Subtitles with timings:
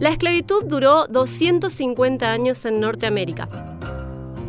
[0.00, 3.48] La esclavitud duró 250 años en Norteamérica.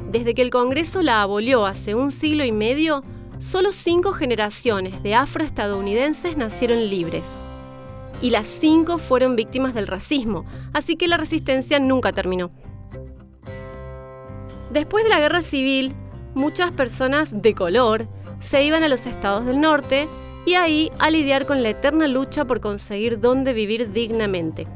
[0.09, 3.03] Desde que el Congreso la abolió hace un siglo y medio,
[3.40, 7.37] solo cinco generaciones de afroestadounidenses nacieron libres.
[8.21, 12.52] Y las cinco fueron víctimas del racismo, así que la resistencia nunca terminó.
[14.72, 15.94] Después de la guerra civil,
[16.34, 18.08] muchas personas de color
[18.40, 20.08] se iban a los estados del norte
[20.46, 24.67] y ahí a lidiar con la eterna lucha por conseguir dónde vivir dignamente.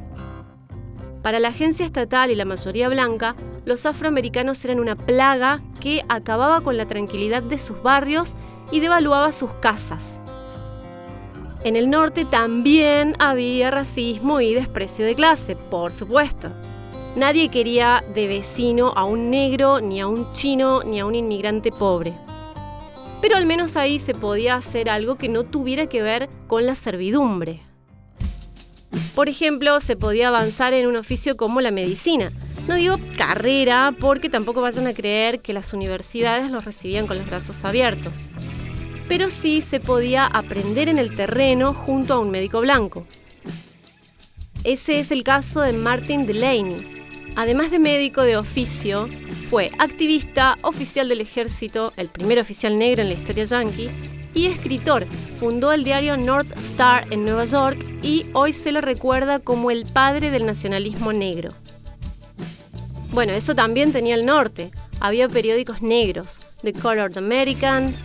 [1.22, 6.62] Para la agencia estatal y la mayoría blanca, los afroamericanos eran una plaga que acababa
[6.62, 8.36] con la tranquilidad de sus barrios
[8.72, 10.22] y devaluaba sus casas.
[11.64, 16.50] En el norte también había racismo y desprecio de clase, por supuesto.
[17.16, 21.72] Nadie quería de vecino a un negro, ni a un chino, ni a un inmigrante
[21.72, 22.14] pobre.
[23.26, 26.76] Pero al menos ahí se podía hacer algo que no tuviera que ver con la
[26.76, 27.60] servidumbre.
[29.16, 32.32] Por ejemplo, se podía avanzar en un oficio como la medicina.
[32.68, 37.26] No digo carrera porque tampoco vayan a creer que las universidades los recibían con los
[37.26, 38.30] brazos abiertos.
[39.08, 43.08] Pero sí se podía aprender en el terreno junto a un médico blanco.
[44.64, 47.08] Ese es el caso de Martin Delaney.
[47.36, 49.10] Además de médico de oficio,
[49.50, 53.90] fue activista, oficial del ejército, el primer oficial negro en la historia yankee,
[54.34, 55.08] y escritor.
[55.40, 59.86] Fundó el diario North Star en Nueva York y hoy se lo recuerda como el
[59.86, 61.50] padre del nacionalismo negro.
[63.12, 64.72] Bueno, eso también tenía el norte.
[65.00, 67.96] Había periódicos negros, The Colored American,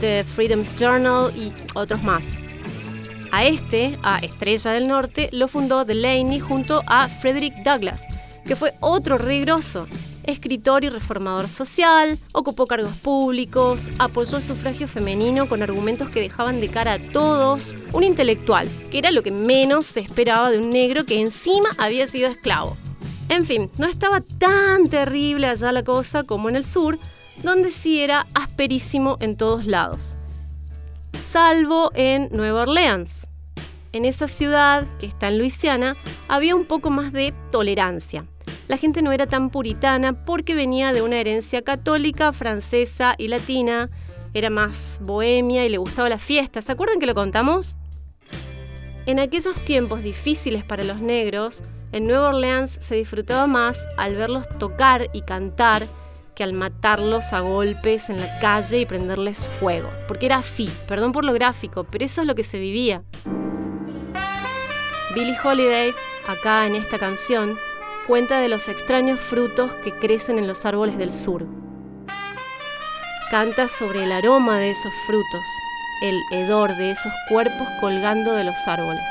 [0.00, 2.24] The Freedom's Journal y otros más.
[3.30, 8.02] A este, a Estrella del Norte, lo fundó Delaney junto a Frederick Douglass,
[8.46, 9.86] que fue otro regroso
[10.28, 16.60] escritor y reformador social, ocupó cargos públicos, apoyó el sufragio femenino con argumentos que dejaban
[16.60, 20.70] de cara a todos, un intelectual, que era lo que menos se esperaba de un
[20.70, 22.76] negro que encima había sido esclavo.
[23.30, 26.98] En fin, no estaba tan terrible allá la cosa como en el sur,
[27.42, 30.16] donde sí era asperísimo en todos lados.
[31.18, 33.26] Salvo en Nueva Orleans.
[33.92, 35.96] En esa ciudad, que está en Luisiana,
[36.28, 38.26] había un poco más de tolerancia
[38.68, 43.90] la gente no era tan puritana porque venía de una herencia católica, francesa y latina,
[44.34, 46.60] era más bohemia y le gustaba la fiesta.
[46.60, 47.76] ¿Se acuerdan que lo contamos?
[49.06, 51.62] En aquellos tiempos difíciles para los negros,
[51.92, 55.86] en Nueva Orleans se disfrutaba más al verlos tocar y cantar
[56.34, 59.90] que al matarlos a golpes en la calle y prenderles fuego.
[60.06, 63.02] Porque era así, perdón por lo gráfico, pero eso es lo que se vivía.
[65.14, 65.94] Billie Holiday,
[66.28, 67.58] acá en esta canción,
[68.08, 71.46] cuenta de los extraños frutos que crecen en los árboles del sur.
[73.30, 75.42] Canta sobre el aroma de esos frutos,
[76.02, 79.02] el hedor de esos cuerpos colgando de los árboles.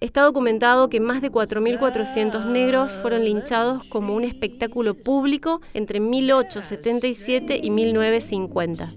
[0.00, 7.58] Está documentado que más de 4.400 negros fueron linchados como un espectáculo público entre 1877
[7.62, 8.92] y 1950.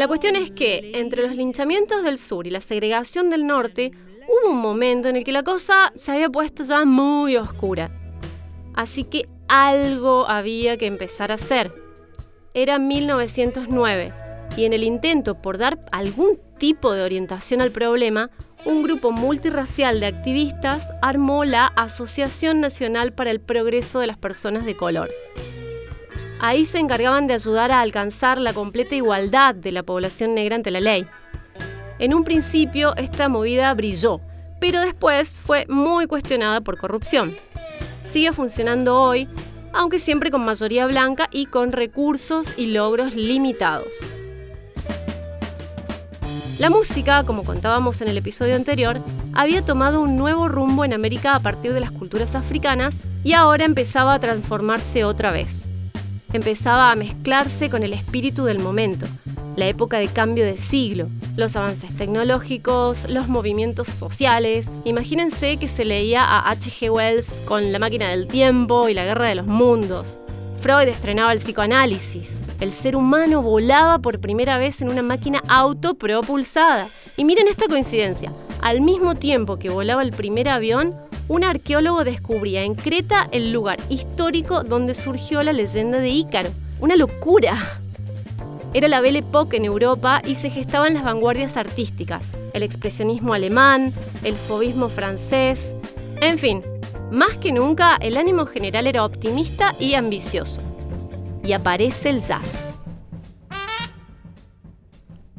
[0.00, 3.92] La cuestión es que entre los linchamientos del sur y la segregación del norte,
[4.26, 7.90] hubo un momento en el que la cosa se había puesto ya muy oscura.
[8.72, 11.74] Así que algo había que empezar a hacer.
[12.54, 14.14] Era 1909
[14.56, 18.30] y en el intento por dar algún tipo de orientación al problema,
[18.64, 24.64] un grupo multirracial de activistas armó la Asociación Nacional para el Progreso de las Personas
[24.64, 25.10] de Color.
[26.42, 30.70] Ahí se encargaban de ayudar a alcanzar la completa igualdad de la población negra ante
[30.70, 31.06] la ley.
[31.98, 34.22] En un principio esta movida brilló,
[34.58, 37.36] pero después fue muy cuestionada por corrupción.
[38.06, 39.28] Sigue funcionando hoy,
[39.74, 43.94] aunque siempre con mayoría blanca y con recursos y logros limitados.
[46.58, 49.02] La música, como contábamos en el episodio anterior,
[49.34, 53.66] había tomado un nuevo rumbo en América a partir de las culturas africanas y ahora
[53.66, 55.66] empezaba a transformarse otra vez
[56.32, 59.06] empezaba a mezclarse con el espíritu del momento,
[59.56, 64.68] la época de cambio de siglo, los avances tecnológicos, los movimientos sociales.
[64.84, 66.90] Imagínense que se leía a H.G.
[66.90, 70.18] Wells con La máquina del tiempo y la guerra de los mundos.
[70.60, 72.38] Freud estrenaba el psicoanálisis.
[72.60, 76.86] El ser humano volaba por primera vez en una máquina autopropulsada.
[77.16, 78.32] Y miren esta coincidencia.
[78.60, 80.94] Al mismo tiempo que volaba el primer avión,
[81.30, 86.50] un arqueólogo descubría en Creta el lugar histórico donde surgió la leyenda de Ícaro.
[86.80, 87.56] ¡Una locura!
[88.74, 93.94] Era la Belle Époque en Europa y se gestaban las vanguardias artísticas, el expresionismo alemán,
[94.24, 95.72] el fobismo francés,
[96.20, 96.62] en fin,
[97.12, 100.62] más que nunca el ánimo general era optimista y ambicioso.
[101.44, 102.76] Y aparece el jazz.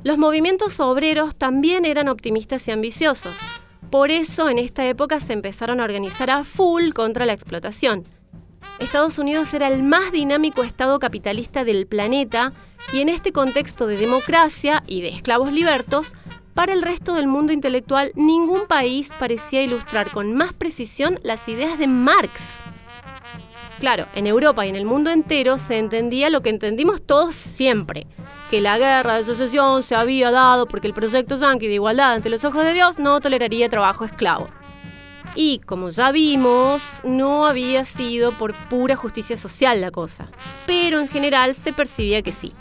[0.05, 3.60] Los movimientos obreros también eran optimistas y ambiciosos.
[3.91, 8.03] Por eso en esta época se empezaron a organizar a full contra la explotación.
[8.79, 12.53] Estados Unidos era el más dinámico estado capitalista del planeta
[12.93, 16.13] y en este contexto de democracia y de esclavos libertos,
[16.53, 21.77] para el resto del mundo intelectual ningún país parecía ilustrar con más precisión las ideas
[21.77, 22.60] de Marx.
[23.81, 28.05] Claro, en Europa y en el mundo entero se entendía lo que entendimos todos siempre,
[28.51, 32.29] que la guerra de sucesión se había dado porque el proyecto Yankee de igualdad ante
[32.29, 34.49] los ojos de Dios no toleraría trabajo esclavo.
[35.33, 40.27] Y como ya vimos, no había sido por pura justicia social la cosa,
[40.67, 42.53] pero en general se percibía que sí.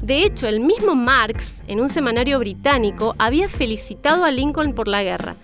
[0.00, 5.02] De hecho, el mismo Marx, en un semanario británico, había felicitado a Lincoln por la
[5.02, 5.34] guerra.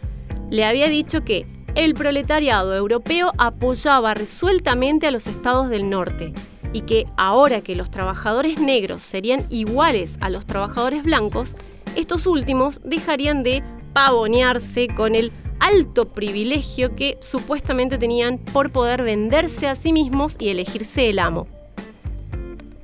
[0.48, 1.44] Le había dicho que
[1.74, 6.32] el proletariado europeo apoyaba resueltamente a los estados del norte
[6.72, 11.56] y que ahora que los trabajadores negros serían iguales a los trabajadores blancos,
[11.96, 13.62] estos últimos dejarían de
[13.92, 20.48] pavonearse con el alto privilegio que supuestamente tenían por poder venderse a sí mismos y
[20.48, 21.46] elegirse el amo.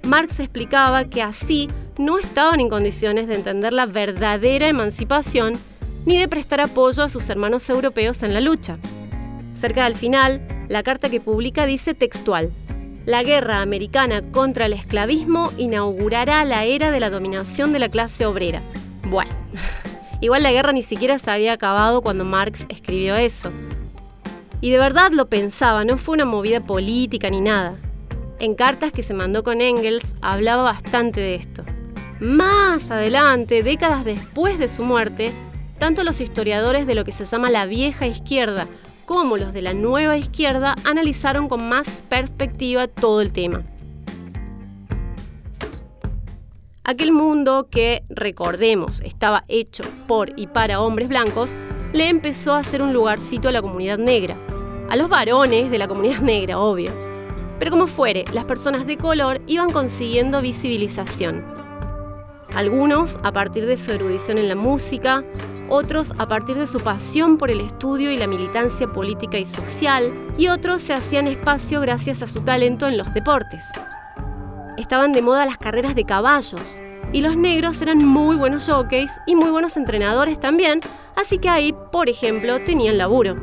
[0.03, 1.69] Marx explicaba que así
[1.99, 5.55] no estaban en condiciones de entender la verdadera emancipación
[6.07, 8.79] ni de prestar apoyo a sus hermanos europeos en la lucha.
[9.57, 12.51] Cerca del final, la carta que publica dice textual,
[13.05, 18.27] la guerra americana contra el esclavismo inaugurará la era de la dominación de la clase
[18.27, 18.63] obrera.
[19.09, 19.31] Bueno,
[20.21, 23.51] igual la guerra ni siquiera se había acabado cuando Marx escribió eso.
[24.61, 27.77] Y de verdad lo pensaba, no fue una movida política ni nada.
[28.39, 31.65] En cartas que se mandó con Engels hablaba bastante de esto.
[32.19, 35.33] Más adelante, décadas después de su muerte,
[35.79, 38.67] tanto los historiadores de lo que se llama la vieja izquierda
[39.07, 43.63] como los de la nueva izquierda analizaron con más perspectiva todo el tema.
[46.83, 51.53] Aquel mundo que, recordemos, estaba hecho por y para hombres blancos,
[51.93, 54.37] le empezó a hacer un lugarcito a la comunidad negra.
[54.89, 56.93] A los varones de la comunidad negra, obvio.
[57.59, 61.45] Pero como fuere, las personas de color iban consiguiendo visibilización.
[62.55, 65.25] Algunos a partir de su erudición en la música,
[65.69, 70.13] otros a partir de su pasión por el estudio y la militancia política y social,
[70.39, 73.65] y otros se hacían espacio gracias a su talento en los deportes.
[74.77, 76.79] Estaban de moda las carreras de caballos,
[77.13, 80.81] y los negros eran muy buenos jockeys y muy buenos entrenadores también,
[81.15, 83.37] así que ahí, por ejemplo, tenían laburo.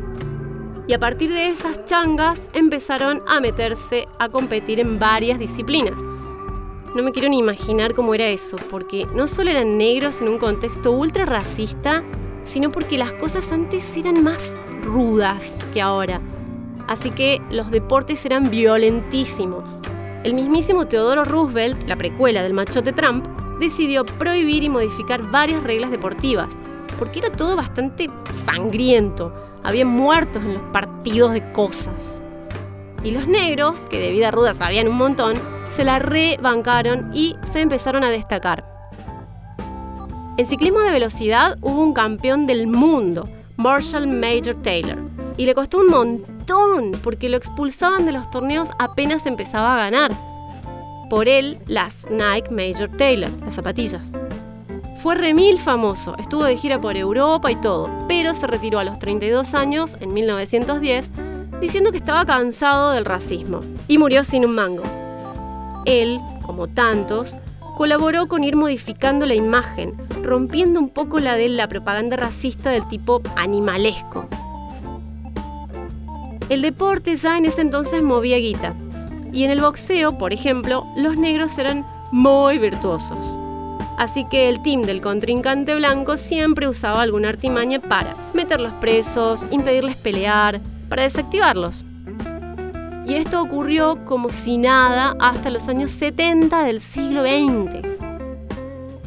[0.88, 5.96] Y a partir de esas changas empezaron a meterse a competir en varias disciplinas,
[6.96, 10.38] no me quiero ni imaginar cómo era eso, porque no solo eran negros en un
[10.38, 12.04] contexto ultra racista,
[12.46, 16.22] sino porque las cosas antes eran más rudas que ahora.
[16.88, 19.80] Así que los deportes eran violentísimos.
[20.24, 23.26] El mismísimo Teodoro Roosevelt, la precuela del machote Trump,
[23.60, 26.54] decidió prohibir y modificar varias reglas deportivas,
[27.00, 28.10] porque era todo bastante
[28.46, 29.34] sangriento.
[29.64, 32.22] Había muertos en los partidos de cosas.
[33.04, 35.34] Y los negros, que de vida ruda sabían un montón,
[35.76, 38.66] se la rebancaron y se empezaron a destacar.
[40.38, 43.28] En ciclismo de velocidad hubo un campeón del mundo,
[43.58, 45.00] Marshall Major Taylor,
[45.38, 50.12] y le costó un montón porque lo expulsaban de los torneos apenas empezaba a ganar.
[51.10, 54.12] Por él, las Nike Major Taylor, las zapatillas.
[55.02, 59.00] Fue remil famoso, estuvo de gira por Europa y todo, pero se retiró a los
[59.00, 61.12] 32 años, en 1910,
[61.60, 65.03] diciendo que estaba cansado del racismo y murió sin un mango.
[65.86, 67.36] Él, como tantos,
[67.78, 72.88] colaboró con ir modificando la imagen, rompiendo un poco la de la propaganda racista del
[72.88, 74.28] tipo animalesco.
[76.50, 78.76] El deporte ya en ese entonces movía guita,
[79.32, 83.40] y en el boxeo, por ejemplo, los negros eran muy virtuosos.
[83.98, 89.96] Así que el team del contrincante blanco siempre usaba alguna artimaña para meterlos presos, impedirles
[89.96, 91.86] pelear, para desactivarlos.
[93.06, 97.86] Y esto ocurrió como si nada hasta los años 70 del siglo XX.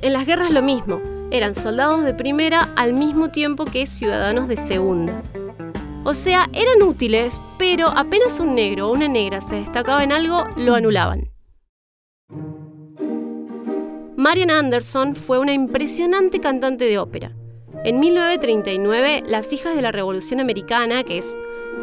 [0.03, 1.01] En las guerras lo mismo,
[1.31, 5.23] eran soldados de primera al mismo tiempo que ciudadanos de segunda.
[6.05, 10.45] O sea, eran útiles, pero apenas un negro o una negra se destacaba en algo,
[10.57, 11.31] lo anulaban.
[14.17, 17.33] Marian Anderson fue una impresionante cantante de ópera.
[17.85, 21.37] En 1939, las hijas de la Revolución Americana, que es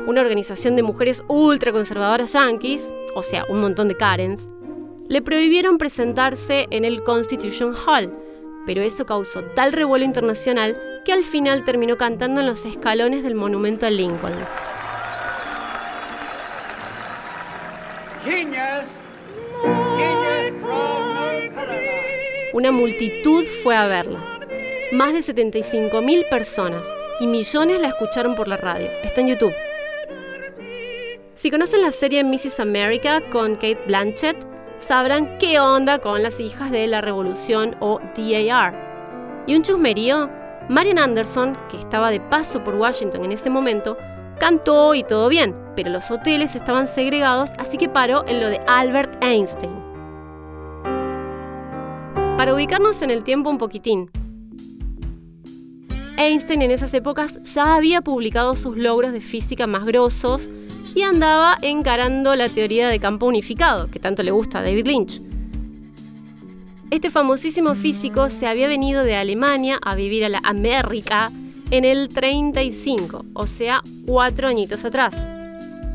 [0.08, 4.50] una organización de mujeres ultraconservadoras yanquis, o sea, un montón de Karens,
[5.10, 8.12] le prohibieron presentarse en el Constitution Hall,
[8.66, 13.36] pero eso causó tal revuelo internacional que al final terminó cantando en los escalones del
[13.36, 14.34] monumento a Lincoln.
[22.54, 24.40] Una multitud fue a verla.
[24.92, 26.88] Más de 75.000 personas
[27.20, 28.90] y millones la escucharon por la radio.
[29.04, 29.54] Está en YouTube.
[31.36, 32.60] Si conocen la serie Mrs.
[32.60, 34.48] America con Kate Blanchett,
[34.80, 39.44] sabrán qué onda con las hijas de la revolución o DAR.
[39.48, 40.30] Y un chusmerío,
[40.70, 43.98] Marian Anderson, que estaba de paso por Washington en ese momento,
[44.40, 48.60] cantó y todo bien, pero los hoteles estaban segregados, así que paró en lo de
[48.68, 49.74] Albert Einstein.
[52.38, 54.12] Para ubicarnos en el tiempo un poquitín,
[56.16, 60.52] Einstein en esas épocas ya había publicado sus logros de física más grosos
[60.96, 65.22] y andaba encarando la teoría de campo unificado, que tanto le gusta a David Lynch.
[66.92, 71.32] Este famosísimo físico se había venido de Alemania a vivir a la América
[71.72, 75.28] en el 35, o sea, cuatro añitos atrás.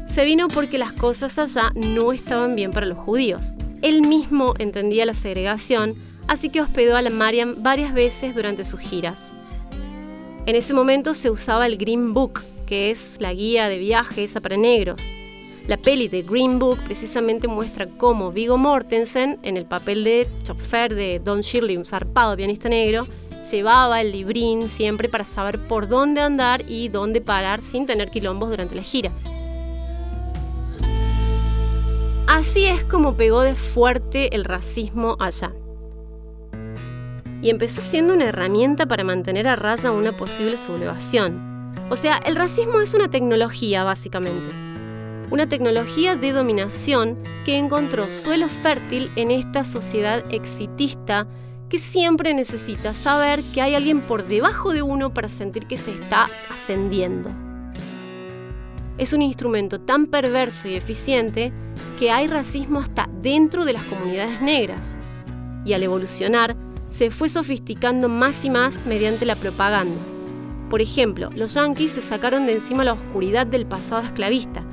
[0.08, 3.54] Se vino porque las cosas allá no estaban bien para los judíos.
[3.82, 5.94] Él mismo entendía la segregación,
[6.26, 9.32] así que hospedó a la Mariam varias veces durante sus giras.
[10.46, 14.58] En ese momento se usaba el Green Book, que es la guía de viajes para
[14.58, 15.00] negros.
[15.66, 20.94] La peli de Green Book precisamente muestra cómo Vigo Mortensen, en el papel de chofer
[20.94, 23.06] de Don Shirley, un zarpado pianista negro,
[23.50, 28.50] llevaba el librín siempre para saber por dónde andar y dónde parar sin tener quilombos
[28.50, 29.12] durante la gira.
[32.26, 35.52] Así es como pegó de fuerte el racismo allá.
[37.40, 41.47] Y empezó siendo una herramienta para mantener a raya una posible sublevación.
[41.90, 44.50] O sea, el racismo es una tecnología, básicamente.
[45.30, 47.16] Una tecnología de dominación
[47.46, 51.26] que encontró suelo fértil en esta sociedad exitista
[51.70, 55.92] que siempre necesita saber que hay alguien por debajo de uno para sentir que se
[55.92, 57.30] está ascendiendo.
[58.98, 61.52] Es un instrumento tan perverso y eficiente
[61.98, 64.96] que hay racismo hasta dentro de las comunidades negras.
[65.64, 66.54] Y al evolucionar,
[66.90, 70.17] se fue sofisticando más y más mediante la propaganda
[70.68, 74.64] por ejemplo, los yanquis se sacaron de encima la oscuridad del pasado esclavista.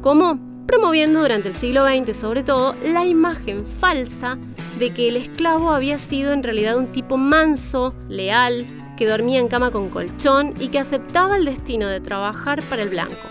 [0.00, 0.38] ¿Cómo?
[0.66, 4.38] Promoviendo durante el siglo XX sobre todo la imagen falsa
[4.78, 8.66] de que el esclavo había sido en realidad un tipo manso, leal,
[8.96, 12.90] que dormía en cama con colchón y que aceptaba el destino de trabajar para el
[12.90, 13.28] blanco,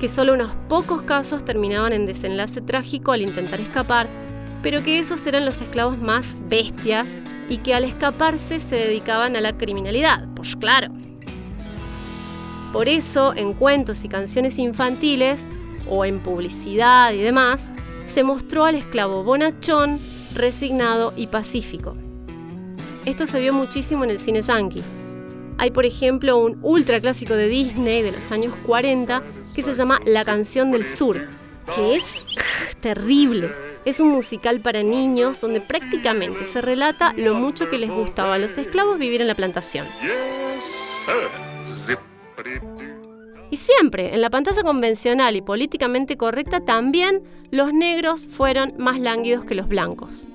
[0.00, 4.08] que solo unos pocos casos terminaban en desenlace trágico al intentar escapar,
[4.62, 9.40] pero que esos eran los esclavos más bestias y que al escaparse se dedicaban a
[9.40, 10.26] la criminalidad.
[10.34, 10.88] Pues claro,
[12.72, 15.48] por eso, en cuentos y canciones infantiles,
[15.88, 17.72] o en publicidad y demás,
[18.08, 19.98] se mostró al esclavo bonachón,
[20.34, 21.96] resignado y pacífico.
[23.04, 24.82] Esto se vio muchísimo en el cine yankee.
[25.58, 29.22] Hay, por ejemplo, un ultra clásico de Disney de los años 40
[29.54, 31.28] que se llama La canción del sur,
[31.74, 32.24] que es
[32.80, 33.52] terrible.
[33.84, 38.38] Es un musical para niños donde prácticamente se relata lo mucho que les gustaba a
[38.38, 39.86] los esclavos vivir en la plantación.
[43.50, 49.44] Y siempre, en la pantalla convencional y políticamente correcta, también los negros fueron más lánguidos
[49.44, 50.28] que los blancos.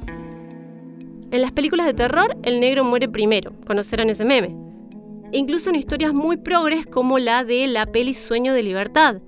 [1.31, 4.55] En las películas de terror, el negro muere primero, conocerán ese meme.
[5.31, 9.21] incluso en historias muy progres como la de la peli Sueño de Libertad.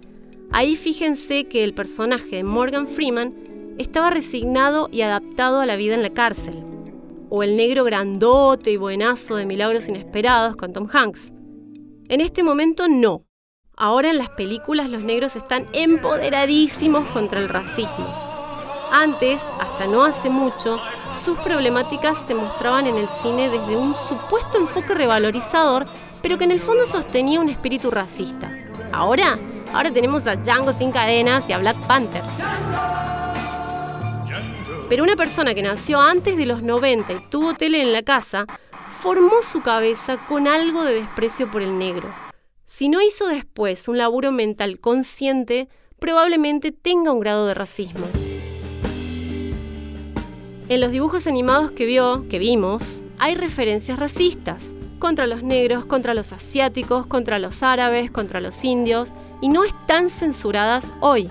[0.51, 3.33] Ahí fíjense que el personaje de Morgan Freeman
[3.77, 6.63] estaba resignado y adaptado a la vida en la cárcel.
[7.29, 11.33] O el negro grandote y buenazo de Milagros Inesperados con Tom Hanks.
[12.09, 13.25] En este momento no.
[13.75, 18.07] Ahora en las películas los negros están empoderadísimos contra el racismo.
[18.93, 20.79] Antes, hasta no hace mucho,
[21.17, 25.85] sus problemáticas se mostraban en el cine desde un supuesto enfoque revalorizador,
[26.21, 28.49] pero que en el fondo sostenía un espíritu racista.
[28.93, 29.37] Ahora,
[29.73, 32.23] ahora tenemos a Django sin cadenas y a Black Panther.
[34.87, 38.45] Pero una persona que nació antes de los 90 y tuvo tele en la casa,
[38.97, 42.09] formó su cabeza con algo de desprecio por el negro.
[42.65, 48.05] Si no hizo después un laburo mental consciente, probablemente tenga un grado de racismo.
[50.67, 56.13] En los dibujos animados que vio, que vimos, hay referencias racistas contra los negros, contra
[56.13, 61.29] los asiáticos, contra los árabes, contra los indios, y no están censuradas hoy.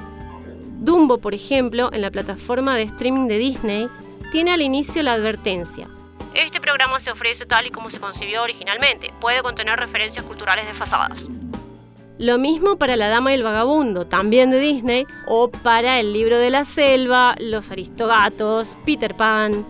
[0.81, 3.89] Dumbo, por ejemplo, en la plataforma de streaming de Disney,
[4.31, 5.89] tiene al inicio la advertencia.
[6.37, 9.11] Este programa se ofrece tal y como se concibió originalmente.
[9.21, 11.25] Puede contener referencias culturales desfasadas.
[12.19, 16.37] Lo mismo para La Dama y el Vagabundo, también de Disney, o para El Libro
[16.37, 19.67] de la Selva, Los Aristogatos, Peter Pan.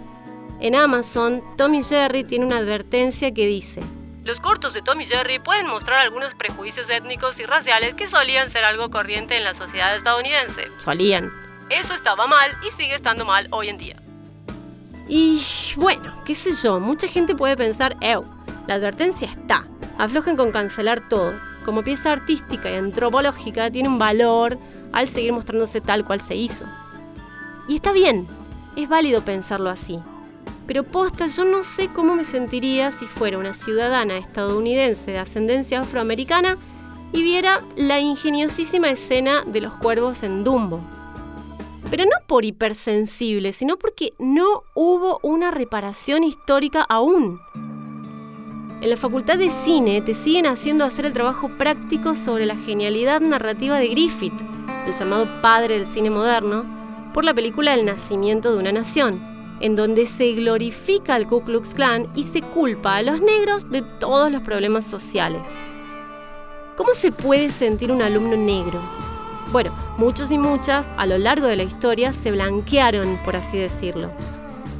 [0.61, 3.81] En Amazon, Tommy Jerry tiene una advertencia que dice:
[4.25, 8.65] Los cortos de Tommy Jerry pueden mostrar algunos prejuicios étnicos y raciales que solían ser
[8.65, 10.67] algo corriente en la sociedad estadounidense.
[10.81, 11.33] Solían.
[11.71, 14.03] Eso estaba mal y sigue estando mal hoy en día.
[15.09, 15.41] Y
[15.77, 18.25] bueno, qué sé yo, mucha gente puede pensar, ew,
[18.67, 19.67] la advertencia está,
[19.99, 21.35] aflojen con cancelar todo.
[21.65, 24.59] Como pieza artística y antropológica tiene un valor
[24.93, 26.65] al seguir mostrándose tal cual se hizo.
[27.69, 28.27] Y está bien,
[28.77, 29.99] es válido pensarlo así.
[30.67, 35.81] Pero posta, yo no sé cómo me sentiría si fuera una ciudadana estadounidense de ascendencia
[35.81, 36.59] afroamericana
[37.13, 40.81] y viera la ingeniosísima escena de los cuervos en Dumbo.
[41.91, 47.41] Pero no por hipersensible, sino porque no hubo una reparación histórica aún.
[48.83, 53.21] En la Facultad de Cine te siguen haciendo hacer el trabajo práctico sobre la genialidad
[53.21, 54.35] narrativa de Griffith,
[54.87, 56.65] el llamado padre del cine moderno,
[57.15, 59.19] por la película El nacimiento de una nación,
[59.61, 63.83] en donde se glorifica al Ku Klux Klan y se culpa a los negros de
[64.01, 65.49] todos los problemas sociales.
[66.77, 68.81] ¿Cómo se puede sentir un alumno negro?
[69.53, 74.11] Bueno, muchos y muchas a lo largo de la historia se blanquearon, por así decirlo,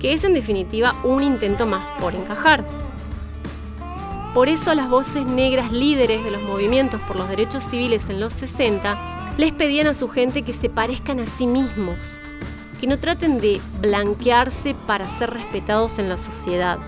[0.01, 2.65] que es en definitiva un intento más por encajar.
[4.35, 8.33] Por eso las voces negras líderes de los movimientos por los derechos civiles en los
[8.35, 12.19] 60 les pedían a su gente que se parezcan a sí mismos,
[12.81, 16.79] que no traten de blanquearse para ser respetados en la sociedad.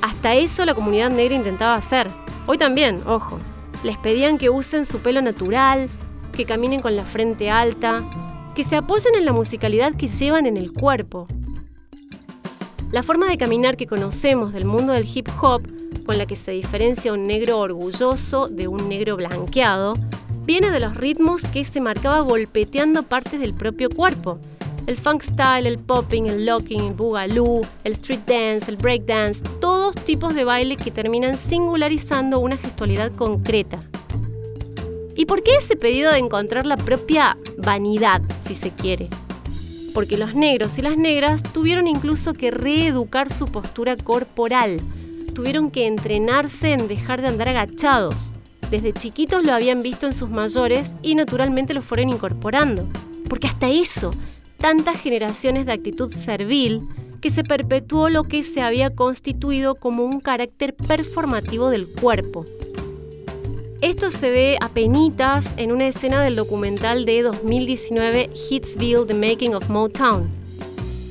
[0.00, 2.08] Hasta eso la comunidad negra intentaba hacer.
[2.46, 3.38] Hoy también, ojo.
[3.82, 5.88] Les pedían que usen su pelo natural,
[6.30, 8.04] que caminen con la frente alta,
[8.54, 11.26] que se apoyen en la musicalidad que llevan en el cuerpo.
[12.92, 15.62] La forma de caminar que conocemos del mundo del hip hop,
[16.04, 19.94] con la que se diferencia un negro orgulloso de un negro blanqueado,
[20.44, 24.38] viene de los ritmos que se marcaba golpeteando partes del propio cuerpo.
[24.88, 29.40] El funk style, el popping, el locking, el boogaloo, el street dance, el break dance,
[29.60, 33.78] todos tipos de baile que terminan singularizando una gestualidad concreta.
[35.20, 39.06] ¿Y por qué ese pedido de encontrar la propia vanidad, si se quiere?
[39.92, 44.80] Porque los negros y las negras tuvieron incluso que reeducar su postura corporal,
[45.34, 48.14] tuvieron que entrenarse en dejar de andar agachados.
[48.70, 52.88] Desde chiquitos lo habían visto en sus mayores y naturalmente lo fueron incorporando.
[53.28, 54.12] Porque hasta eso,
[54.56, 56.80] tantas generaciones de actitud servil,
[57.20, 62.46] que se perpetuó lo que se había constituido como un carácter performativo del cuerpo,
[63.80, 69.54] esto se ve a penitas en una escena del documental de 2019 Hitsville, The Making
[69.54, 70.28] of Motown.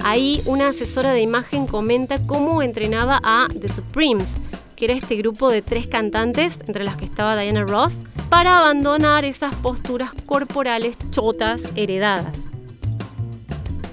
[0.03, 4.35] Ahí una asesora de imagen comenta cómo entrenaba a The Supremes,
[4.75, 7.97] que era este grupo de tres cantantes, entre las que estaba Diana Ross,
[8.29, 12.45] para abandonar esas posturas corporales chotas heredadas.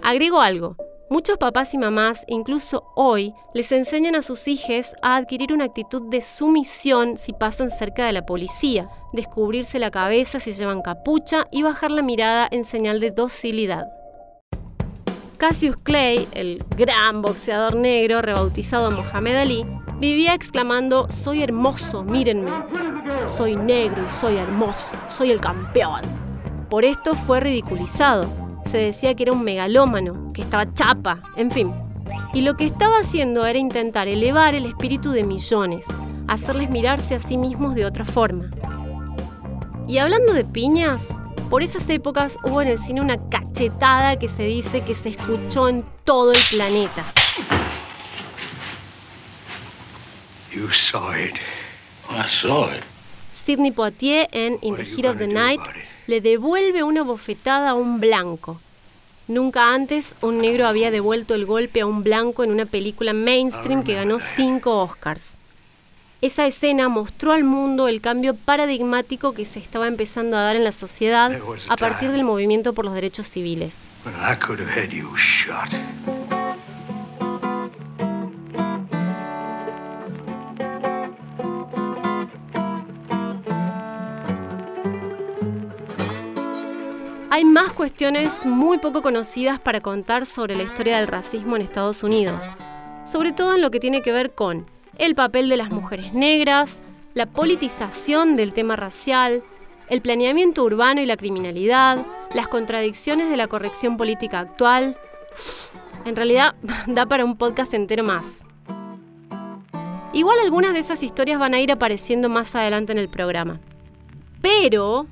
[0.02, 0.76] Agrego algo,
[1.08, 6.02] Muchos papás y mamás, incluso hoy, les enseñan a sus hijos a adquirir una actitud
[6.10, 11.62] de sumisión si pasan cerca de la policía, descubrirse la cabeza si llevan capucha y
[11.62, 13.86] bajar la mirada en señal de docilidad.
[15.38, 19.66] Cassius Clay, el gran boxeador negro rebautizado Mohamed Ali,
[20.00, 22.50] vivía exclamando, soy hermoso, mírenme,
[23.26, 26.00] soy negro y soy hermoso, soy el campeón.
[26.68, 31.72] Por esto fue ridiculizado, se decía que era un megalómano, que estaba chapa, en fin.
[32.32, 35.86] Y lo que estaba haciendo era intentar elevar el espíritu de millones,
[36.28, 38.50] hacerles mirarse a sí mismos de otra forma.
[39.88, 44.42] Y hablando de piñas, por esas épocas hubo en el cine una cachetada que se
[44.42, 47.04] dice que se escuchó en todo el planeta.
[50.52, 51.34] You saw it.
[52.10, 52.95] I saw it.
[53.36, 55.60] Sidney Poitier en In the Heat of the Night
[56.06, 58.60] le devuelve una bofetada a un blanco.
[59.28, 63.82] Nunca antes un negro había devuelto el golpe a un blanco en una película mainstream
[63.82, 65.36] que ganó cinco Oscars.
[66.22, 70.64] Esa escena mostró al mundo el cambio paradigmático que se estaba empezando a dar en
[70.64, 73.76] la sociedad a partir del movimiento por los derechos civiles.
[87.36, 92.02] Hay más cuestiones muy poco conocidas para contar sobre la historia del racismo en Estados
[92.02, 92.42] Unidos,
[93.04, 94.64] sobre todo en lo que tiene que ver con
[94.96, 96.80] el papel de las mujeres negras,
[97.12, 99.42] la politización del tema racial,
[99.90, 104.96] el planeamiento urbano y la criminalidad, las contradicciones de la corrección política actual.
[106.06, 106.54] En realidad,
[106.86, 108.46] da para un podcast entero más.
[110.14, 113.60] Igual algunas de esas historias van a ir apareciendo más adelante en el programa.
[114.40, 115.06] Pero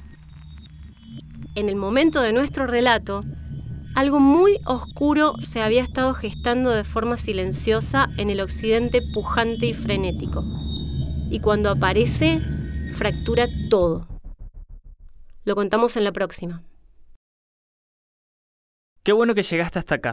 [1.54, 3.24] en el momento de nuestro relato,
[3.94, 9.74] algo muy oscuro se había estado gestando de forma silenciosa en el occidente pujante y
[9.74, 10.44] frenético.
[11.30, 12.40] Y cuando aparece,
[12.94, 14.08] fractura todo.
[15.44, 16.62] Lo contamos en la próxima.
[19.04, 20.12] Qué bueno que llegaste hasta acá.